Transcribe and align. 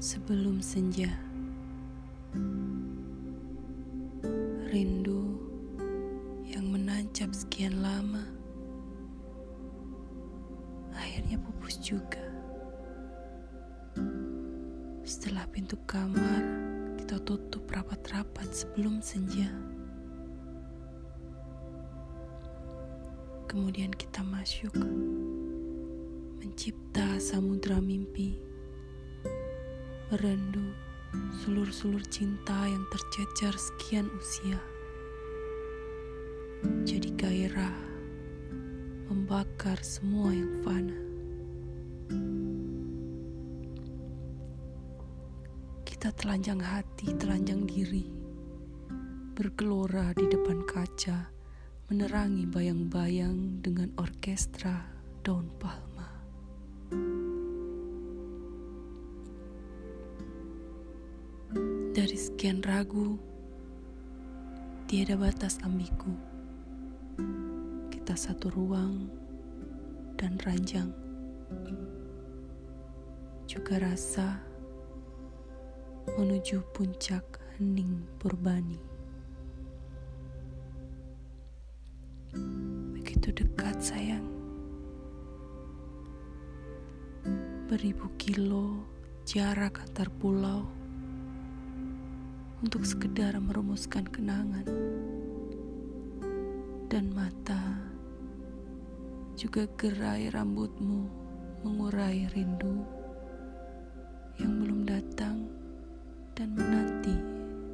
Sebelum 0.00 0.64
senja, 0.64 1.12
rindu 4.72 5.36
yang 6.48 6.72
menancap 6.72 7.28
sekian 7.36 7.84
lama 7.84 8.24
akhirnya 10.96 11.36
pupus 11.36 11.76
juga. 11.84 12.24
Setelah 15.04 15.44
pintu 15.52 15.76
kamar 15.84 16.48
kita 16.96 17.20
tutup 17.20 17.68
rapat-rapat 17.68 18.48
sebelum 18.56 19.04
senja. 19.04 19.52
Kemudian 23.52 23.92
kita 23.92 24.24
masuk 24.24 24.72
mencipta 26.40 27.20
samudra 27.20 27.84
mimpi, 27.84 28.48
merendu 30.10 30.74
sulur-sulur 31.38 32.02
cinta 32.10 32.66
yang 32.66 32.82
tercecer 32.90 33.54
sekian 33.54 34.10
usia. 34.18 34.58
Jadi 36.82 37.14
gairah 37.14 37.78
membakar 39.06 39.78
semua 39.86 40.34
yang 40.34 40.50
fana. 40.66 40.98
Kita 45.86 46.10
telanjang 46.18 46.58
hati, 46.58 47.14
telanjang 47.14 47.70
diri, 47.70 48.10
bergelora 49.38 50.10
di 50.18 50.26
depan 50.26 50.66
kaca, 50.66 51.30
menerangi 51.86 52.50
bayang-bayang 52.50 53.62
dengan 53.62 53.94
orkestra 53.94 54.90
daun 55.22 55.46
palma. 55.62 56.19
Dari 62.00 62.16
sekian 62.16 62.64
ragu, 62.64 63.20
tiada 64.88 65.20
batas 65.20 65.60
ambiku. 65.60 66.08
Kita 67.92 68.16
satu 68.16 68.48
ruang 68.48 69.04
dan 70.16 70.40
ranjang. 70.40 70.96
Juga 73.44 73.84
rasa 73.84 74.40
menuju 76.16 76.64
puncak 76.72 77.36
hening 77.60 78.00
purbani. 78.16 78.80
Begitu 82.96 83.28
dekat 83.44 83.76
sayang. 83.76 84.24
Beribu 87.68 88.08
kilo 88.16 88.88
jarak 89.28 89.84
antar 89.84 90.08
pulau 90.16 90.79
untuk 92.60 92.84
sekedar 92.84 93.36
merumuskan 93.40 94.04
kenangan. 94.04 94.68
Dan 96.92 97.08
mata 97.16 97.80
juga 99.32 99.64
gerai 99.80 100.28
rambutmu 100.28 101.08
mengurai 101.64 102.28
rindu 102.36 102.84
yang 104.36 104.60
belum 104.60 104.84
datang 104.84 105.48
dan 106.36 106.52
menanti 106.52 107.16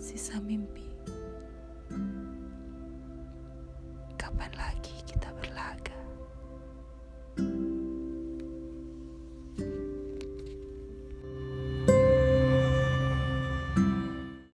sisa 0.00 0.40
mimpi. 0.40 0.88
Kapan 4.16 4.52
lagi 4.56 4.96
kita 5.04 5.28
bertemu? 5.36 5.99